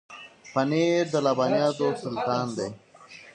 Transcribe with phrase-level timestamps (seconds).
[0.53, 2.69] پنېر د لبنیاتو سلطان دی.